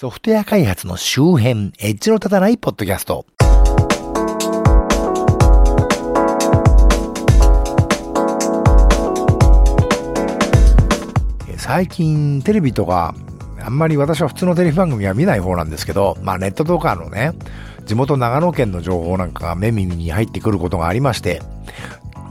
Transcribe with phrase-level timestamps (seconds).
[0.00, 3.26] ソフトウェア開発の周辺、エッジの立たないポッドキャスト。
[11.56, 13.12] 最近テレビとか、
[13.60, 17.32] あんまり私は普通のテレビ番組は見ない方なんですけど、まあネットとかのね、
[17.84, 21.42] 地元長野県の情報なんかが目耳に入ってくることがありまして、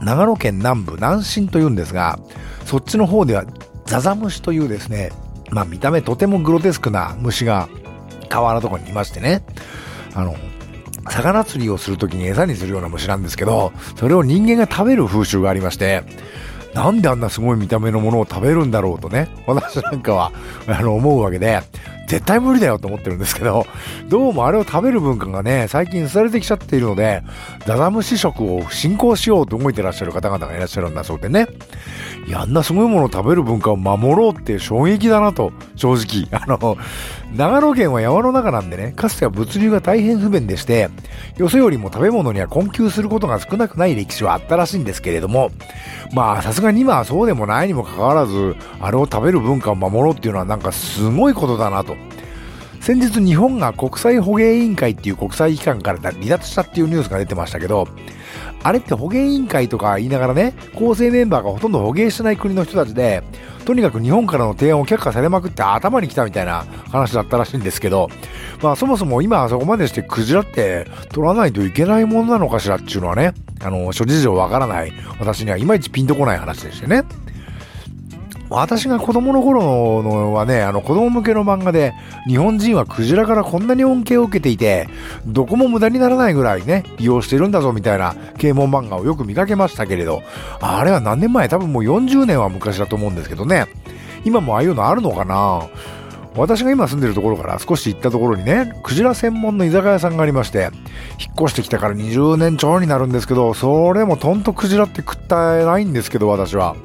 [0.00, 2.18] 長野県南部南進というんですが、
[2.64, 3.44] そっちの方では
[3.84, 5.10] ザザムシというですね、
[5.50, 7.68] まあ見た目とてもグロテスクな虫が
[8.28, 9.42] 川原とかにいましてね、
[10.14, 10.36] あの、
[11.10, 16.02] 魚釣りをするときに餌にするような虫なんですけど、それを人間が食べる風習がありまして、
[16.74, 20.32] なんであんなすごい見た目のものを食べるんだろうとね、私なんかは、
[20.66, 21.62] あの、思うわけで、
[22.08, 23.66] 絶対無理だよと思ってるんですけど、
[24.08, 27.22] どうもあれを食べる文化がね、最近廃れてきちゃっているので、
[27.66, 31.46] ダダムシ食を進行しようと動いてらっしゃる方々がいらっしゃるんだそうでね。
[32.26, 36.28] いや、あんなすごいものを食べる文化を守ろうって衝撃だなと、正直。
[36.38, 36.78] あの、
[37.36, 40.88] 長野県は山の中なんでね、かつては物流が大変不便でして、
[41.36, 45.50] よそよりも食べ物には困窮することが少なくない歴史はあったらしいんですけれども、
[46.14, 51.97] まあ、さすがに今はそうでもないにもかかわらず、あれを食べる文化を守ろうっていうのはなんかすごいことだなと。
[52.80, 57.86] 先日日本が国際捕鯨委員会っていう国際機関から離脱したっていうニュースが出てましたけど、
[58.62, 63.22] あれって捕鯨委員会とか言いながらね、構成メンバーがほとんど捕鯨してない国の人たちで、
[63.64, 68.08] とにかく日本からの提案を却下されまくって頭に来たみたいな話だったらしいんですけど、
[68.62, 77.02] まあそもそも今はそこまでしてクジラって取らないといけないものなのかしらっていうのはね、あの、諸事情わからない私にはいまいちピンとこない話でしてね。
[78.50, 81.92] 私が子供の頃のはね、あの子供向けの漫画で、
[82.26, 84.88] 日本人はクジラからこんなに恩恵を受けていて、
[85.26, 90.22] どこも無駄にならないぐらいね、利用してるんだぞみたいな啓蒙漫画をよく見かけましたけれど、
[90.60, 91.48] あれは何年前？
[91.48, 93.66] 多分もう40年は昔だと思うんですけどね、
[94.24, 95.68] 今もああいうのあるのかな？
[96.36, 100.70] 私が今住んでるところから少し行ったところにね、クジラ専門の居酒屋さんがありまして、
[101.18, 106.76] 引っ越してきてから20年ちょいになるんですけど、それもとんとクジラって食ったないんですけど、私は。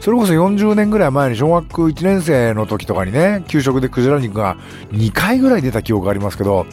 [0.00, 4.56] それこそ40年ぐらい前に小学1年生の時とかにね、給食でクジラ肉が
[4.92, 6.66] 2回ぐらい出た記憶がありますけど、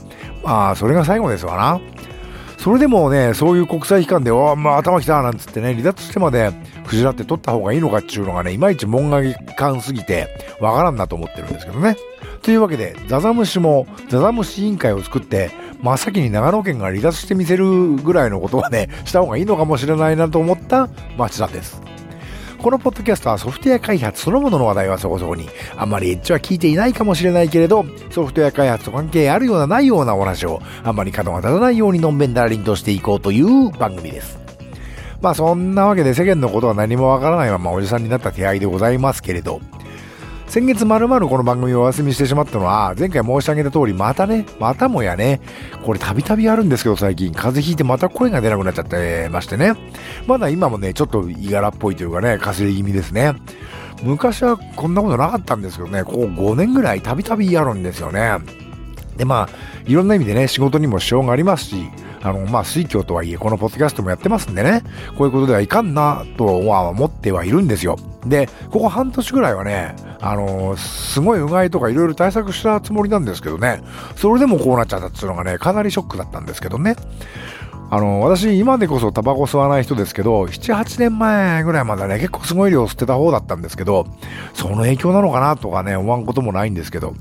[0.43, 1.81] まあ、それが最後ですわな。
[2.65, 6.51] それでもね、そういう国際機関で、おまあ頭きたなんつってね、離脱してまで
[6.87, 10.27] クジラって取った方がいいのかっていうのがね、いまいち門外観すぎて、
[10.59, 11.95] わからんなと思ってるんですけどね。
[12.41, 21.94] というわけで、ザザムシも、ザザムシ委員会を作って、真っ先に長野県が離脱してみせるぐらいのことはね、した方がいいのかもしれないなと思った町田です。
[22.65, 34.39] このポッドキャストはソフトウェア開発そのものの話題はそこそこに、あんまりエッジは聞いていないかもしれないけれど、ソフトウェア開発と関係あるようなないようなお話を、あんまり角が立たないようにのんべんだらりんとしていこうという番組です。
[35.21, 39.61] まあそんなわけで世間のことは何もわからないままおじさんになった手合いでございますけれど、
[40.55, 45.41] 先月まるまるこの番組をお休みしてしまったのは、前回申し上げた通り、またね、またもやね、
[45.83, 49.73] これたびたびあるんですけど最近、風邪ひいてまた声が出なくなっちゃってましてね。
[50.27, 53.33] まだ今もね、ちょっといがらっぽいというかね、かすれ気味ですね。
[54.01, 58.37] 昔はこんなことなかったんですけどね、ここ5年ぐらいたびたびあるんですよね。
[59.17, 59.55] で、まあ、
[59.85, 61.75] いろんな意味でね、仕事にも支障がありますし、
[62.23, 64.83] あの、まあ、水教とはいえ、このポッドキャストもやってますんでね、
[65.17, 67.97] こういうことではいかんな、とは思ってはいるんですよ。
[68.25, 73.81] で、ここ半年ぐらいはね、あのー、すごいうがいとかいろいろ対策したつもりなんですけどね、
[74.15, 76.95] それでもこうなっちゃったっていうのがね、かなりショックだったんですけどね。
[77.91, 84.07] あの、私、今でこそタバコ吸わない人ですけど、7、8年前ぐらいまでね、結構すごい量吸ってた方だったんですけど、
[84.53, 87.13] その影響なのかなとかね、思わんこともないんですけど、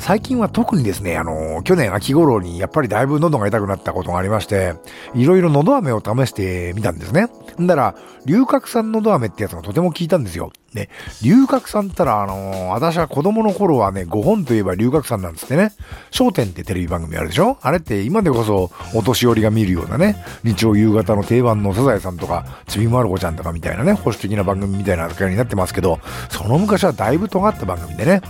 [0.00, 4.74] 最近は特にですね、あの、去年秋頃にやっぱりだいぶ喉が痛くなったことがありまして、
[5.14, 7.28] いろいろ喉飴を試してみたんですね。
[7.60, 7.94] んだら、
[8.26, 10.52] 龍角散喉飴ってやつがとても効いたんですよ。
[10.74, 10.88] で、
[11.22, 15.72] 龍角散ったら、あの私は子供の頃はね、5本といえば龍角散なんですってね。
[16.10, 17.58] 焦点ってテレビ番組あるでしょ？
[17.60, 25.98] あれって今でこそお年寄りが見るようなね、日曜夕方の定番のサザエさんとか、ちびまる子ちゃんとかみたいなね、保守的な番組みたいな扱いになってますけど、
[26.30, 28.22] その昔はだいぶ尖った番組でね、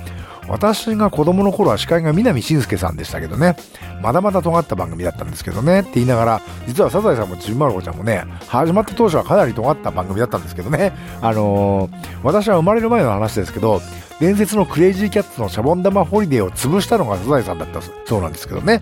[0.50, 3.56] 私が子供の頃は司会が南信介さんでしたけどね、
[4.02, 10.93] まだまだ尖った番組だったんですけどね、って言いながら、実はサザエさんもちびまる子ちゃんもね、始まった当初はかなり尖った番組だったんですけどね、
[11.23, 13.81] あのー、私は生まれる前の話ですけど、
[14.19, 18.81] 伝説のクレイジーキャッツのシャボン玉ホリデーを潰したのがサザエさんだったそうなんですけどね。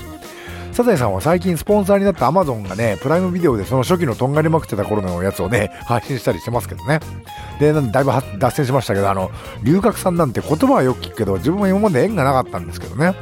[0.79, 7.01] サザエさんは最近スポンサーになったアマゾンがね、プライムビデオでその初期のとんがりまくってた頃のやつをね、配信したりしてますけどね。
[7.59, 9.33] で、なんでだいぶ脱線しましたけど、あの、
[9.65, 13.13] 龍角散なんて言葉はよく聞くけど、自分は今まで縁がなかったんですけどね。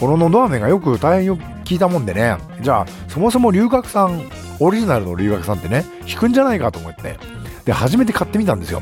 [0.00, 4.22] こののど飴がよく大変よく聞いたもんでね、じゃあ、そもそも龍角散、
[4.58, 7.18] オリジナルの龍角散ってね、引くんじゃないかと思って、
[7.66, 8.80] で、初めて買ってみたんですよ。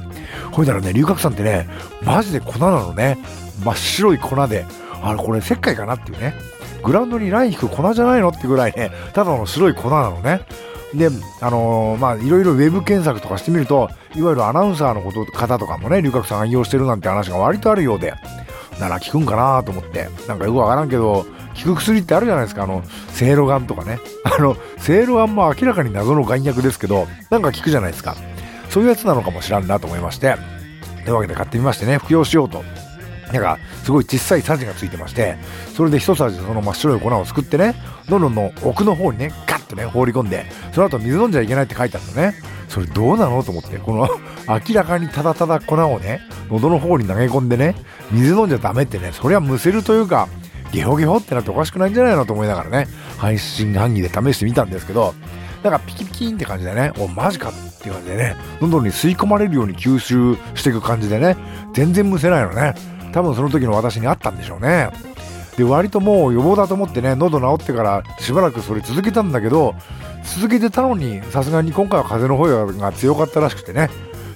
[0.53, 1.69] ほいだらね、龍角散ってね、
[2.05, 3.19] マジで粉なのね。
[3.65, 4.67] 真っ白い粉で、
[5.03, 6.54] あれこれ石灰かなっていうね。
[6.85, 10.43] グラウンドにライン引く粉じゃないのってぐらいね、ただの白い粉なのね。
[10.95, 11.09] で、
[11.41, 18.15] あのー、まあ、いろいろウェブ検索とかしてみると、いわゆるアナウンサーのこと方とかもね、龍角さん愛用してるなんて話が割とあるようで、
[18.79, 23.99] なら効くんかなと思って、なんかよくわからんけど、効く薬ってあるじゃないですか、あの、せいろがんとかね。
[24.25, 28.17] あの、せいろがんも明らかに謎の眼薬ですけど、なんか効くじゃないですか。
[28.71, 30.37] そういうやつなのかもしらんなと思いまして、
[31.05, 32.65] というわけで買ってみましてね、服用しようと。
[33.35, 35.37] なんか、すごい小さいさじがついてまして、
[35.75, 37.75] それで一さじその真っ白い粉をすくってね、
[38.09, 42.35] どんどんの奥の方にね、ガッとね、放り込んで、その後水飲んじゃいけないって書いてあるのね。
[42.69, 44.09] それどうなのと思って、この
[44.49, 46.21] 明らかにただただ粉をね、
[46.51, 47.75] 喉の方に投げ込んでね、
[48.11, 50.29] 水飲んじゃダメってね、そりゃむせるというか、
[50.73, 52.89] ゲホゲホってなっておかしくないんじゃないのと思いながらね、
[53.19, 55.15] 配信半疑で試してみたんですけど、
[55.63, 61.37] なんかピキピキンって感じでね、お、マジかっていう感じでね、喉に吸い込まれるように吸収していく感じでね、
[61.73, 62.75] 全然むせないのね。
[63.15, 64.91] 多分その時の私にあったんでしょうね。
[65.57, 69.77] で、割ともう予防だと思ってね、喉治ってからしばらくそれ続けたんだけど、
[70.25, 73.89] 続けてたのに、さすがに今回は風邪の方が強かったらしくてね。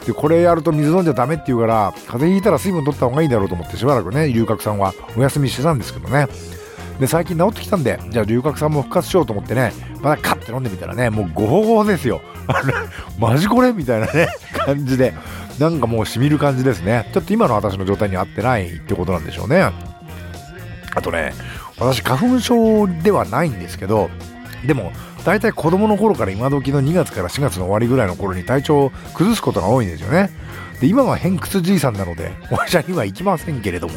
[0.07, 6.29] で、これやると水飲んじゃダメって言うから、風邪ひいたら水分取った方がいいだろうと思ってしばらくね、龍角さんはお休みしてたんですけどね。
[7.01, 9.73] で、最近治ってきたんで、じゃあ龍角さんも復活しようと思ってね、
[10.03, 12.21] またカッて飲んでみたらね、もうゴホゴホですよ。
[13.19, 14.29] マジこれみたいなね、
[14.65, 15.15] 感じで、
[15.59, 17.09] なんかもうしみる感じですね。
[17.13, 19.71] ちょっと今の私の状態に合ってないってことなんでしょうね。
[20.95, 21.33] あとね、
[21.79, 24.11] 私花粉症ではないんですけど、
[24.67, 24.93] でも、
[25.25, 30.31] 大体子供の頃から今時の2月から4月の終わりぐらいの頃に体調を崩すことが多いんですよね。
[30.81, 33.95] で、今は偏屈じいさんなので、お医者には行きませんけれども、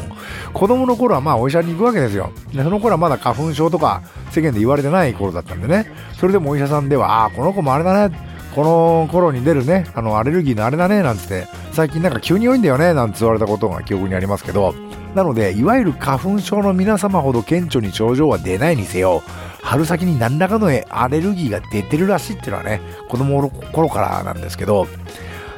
[0.52, 2.32] 子供の頃はまあお医者に行くわけですよ。
[2.52, 14.74] で、その頃はまだ花粉症とか世間で言われてない頃だったんでね、それでもお医者さんでは、ああ、この子もあれだね、この頃に出るね、あの、アレルギーのあれだね、なんつって、最近なんか急に多いんだよね、なんて言われたことが記憶にありますけど、
[15.14, 19.22] なので、いわゆる花粉症の皆様ほど顕著に症状は出ないにせよ、
[19.62, 24.86] 春先に何らかのアレルギーが出てるらしいっていうのはね、子供の頃からなんですけど、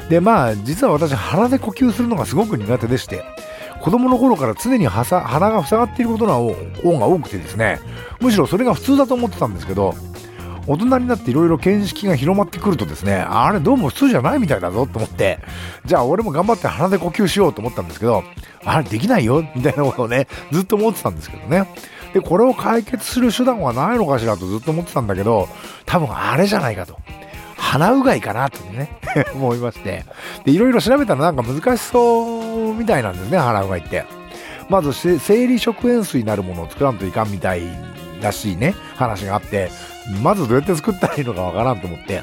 [0.08, 3.24] で、まあ、実は私、鼻で呼吸するのがすごく苦手でして、
[3.80, 7.80] 子供の頃から常に鼻が塞がっていることの方が多くてですね、
[8.20, 9.94] むしろそれが普通だと思ってたんですけど、
[10.66, 15.38] 大人になっていろいろ見識が広まってくるとですね、あれどうも普通じゃないみたいだぞと思って、
[15.84, 18.24] じゃあ俺も頑張って鼻で呼吸しようと思ったんですけど、
[18.64, 21.68] あれできないよみたいなことをね、ずっと思ってたんですけどね。
[22.14, 25.48] で、これを解決する手段はないのかしらとずっと思ってたんだけど、
[25.84, 26.98] 多分あれじゃないかと。
[27.56, 28.90] 鼻うがいかなってね
[29.34, 30.04] 思いまして。
[30.44, 34.04] で、いろいろ調べたらなんか難しそうみたいなんですね、鼻うがいって。
[34.68, 37.62] まず、生理食塩水になるものを作らんといかんみたい
[38.22, 39.70] らしいね、話があって、
[40.22, 42.22] まずどうやって作ったらいいのかわからんと思って。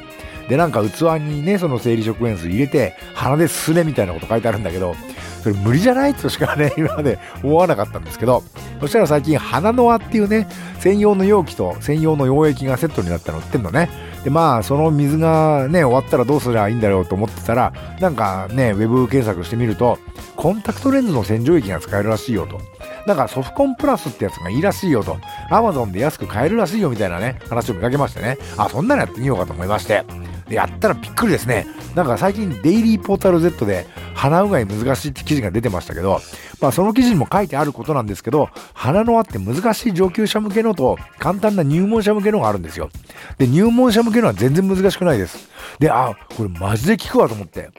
[0.49, 4.95] で、なんか器にね、その生理食塩水入れて、鼻ですねみたいなこと書いてあるんだけど、
[5.43, 6.13] それ無理じゃない？
[6.13, 8.43] としかね、 今まで思わなかったんですけど、
[8.79, 10.47] そしたら最近、鼻の輪っていうね、
[10.79, 13.89] 専用の容器と専用の溶液がセットになったの売ってんのね。
[14.23, 19.97] で、まあ、その水がね、終わったらどうすりゃいいんだろうと思ってたら、なんかね、ウェブ検索してみると、
[20.35, 22.59] コンタクトレンズの洗浄液が使えるらしいよと。
[23.05, 25.17] なんかソフコンプラスってやつがいいらしいよと。
[25.49, 28.37] アマゾンで安く買えるらしいよみたいなね、話を見かけましてね。
[28.57, 30.03] あ、そんなのやってみようかと思いまして。
[30.47, 31.65] で、やったらびっくりですね。
[31.95, 36.21] なんか最近デイリーポータル Z で鼻うがい難しいって記事が出てましたけど、
[36.59, 42.89] まあその記事にも書いてあることなんですけど、鼻の輪って難しい上級者向けのと簡単な入門者向けのがあるんですよ。
[43.37, 45.49] で、入門者向けのは全然難しくないです。
[45.79, 47.69] で、あ、これマジで効くわと思って。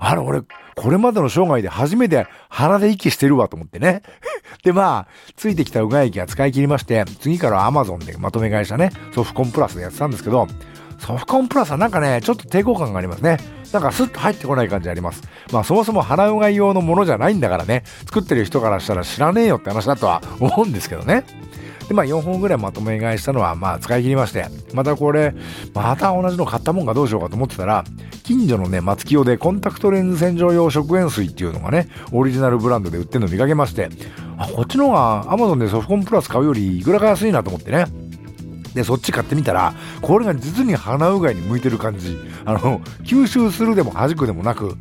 [0.00, 0.40] あの、俺、
[0.74, 4.02] これまでの生涯で初めて鼻で息してるわと思ってね。
[4.64, 10.48] で、まあ、ついてきたうがい液が使い切りまして、次から Amazon でまとめ会社ね、ソフコンプラスでやってたんですけど、
[10.98, 13.36] ソフコンプラスはなんかね、ちょっと抵抗感がありますね。
[13.72, 15.22] なんかスッと入ってこない感じあります。
[15.52, 21.24] まあそもそも鼻うがい用のものじゃないんだからね、作ってる人からしたら知らねえよって話だとは思うんですけどね。
[21.90, 25.34] で、まあ4本ぐらいまとめ買いしたのはまあ使い切りまして、またこれ、
[25.74, 27.84] また同じの買ったもんがどうしようかと思ってたら、
[28.22, 33.88] 近所のね、松清でコンタクトレンズ洗浄用食塩水っていうのがね、オリジナルブランドで売ってるの見かけまして、
[34.38, 37.86] あ、こっちの方が Amazon でソフコンプラス買うよりいくらか安いなと思ってね。
[38.72, 42.16] で、そっち買ってみたら、これが実に鼻うがいに向いてる感じ。
[42.44, 44.76] あの、吸収するでも弾くでもなく、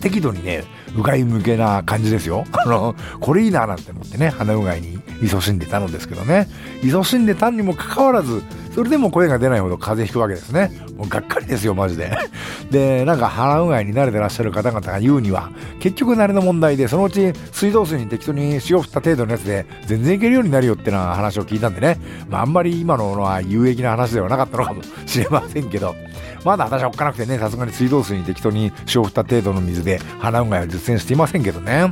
[0.00, 0.64] 適度にね、
[0.96, 2.44] うがい向けな感じですよ。
[2.52, 6.48] あの、これいいななんて思ってね、鼻うがいに勤しんでたのですけどね。
[6.82, 8.42] 勤しんでたにもかかわらず、
[8.74, 10.70] それでも声が出ないほど風邪ひくわけですね。
[10.96, 12.16] もうがっかりですよ、マジで。
[12.70, 15.50] で、なんか鼻うがいに慣れてらっしゃる方々が言うには、
[15.80, 21.98] 結局慣れの問題で、そのうち水道水に適当に塩振った程度のやつで全然いけるようになるよってな話を聞いたんでね。
[22.28, 25.94] まあ、あんまり今のは有益な話ではなかったのかもしれませんけど、
[26.44, 31.90] まだ私はおっかなくてね、さすがに水道水に適当に塩振った程度の水で鼻うがいを実践していませんけどね。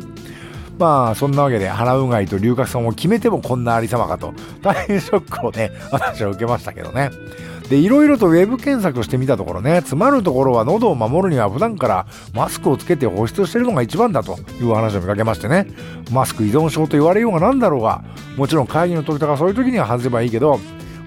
[0.78, 4.32] まあそんなわけで鼻うがいと龍角散を決めてもこんなありさまかと。
[4.62, 7.10] 大変ショックをね 私は受けましたけどね。
[7.68, 15.66] でいろいろとウェブ検索してみたところね詰まるところは喉を守るには普段からマスクをつけて保湿してるのが一番だという話を見かけましてね。
[16.10, 18.02] マスク依存症と言われようがなんだろうが
[18.36, 20.60] もちろん会議の時とかそういう時には外せばいいけど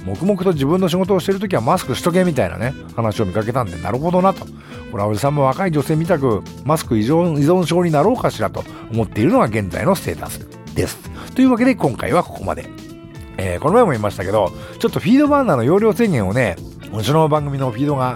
[0.05, 4.45] 黙々と自分の仕事をしてる時はマスクしとけみたいなね話を見かけたんでなるほどなと。
[4.91, 10.39] これはおじさんも若い女性みたくマスク依存依存症になろうかしらと思っているのが現在のステータス
[10.75, 10.97] です。
[11.33, 12.65] というわけで今回はここまで。
[13.37, 16.57] えー、この前も言いましたけどちょっとフィードバーナーの容量制限をね
[16.93, 18.15] うちの番組のフィードが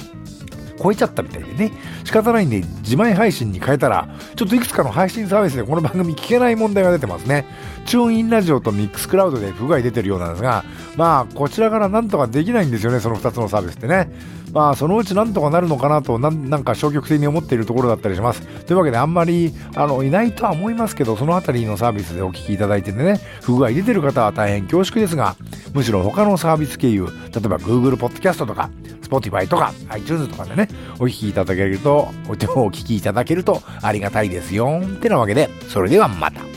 [0.81, 1.71] 超えちゃったみたいでね。
[2.03, 7.45] 仕方ないんで自前配信に変えたらちょっといくつかの配信サービスでこの番組聞けない問題が出てますね。
[7.85, 10.65] チューンインラジオとミックスクラウドで不具合出てるようなんですが
[10.95, 14.09] まあこちらからなんとかできないんですよねその2つのサービスってね。
[14.55, 18.41] まあそのうちなんとかなるのかなとなんか消極的に思っているところだったりします。
[18.65, 25.35] というわけであんまりあのいないとは思いますけどそのあたりのサービスでお聞きいただいててね不具合出てる方は大変恐縮ですが
[25.73, 28.69] むしろ他のサービス経由例えば Google ポッドキャストとか
[29.01, 30.69] Spotify とか iTunes とかでね
[30.99, 36.54] お聞きいただけるとお聞きいただけるとありがたいですよってなわけでそれではまた。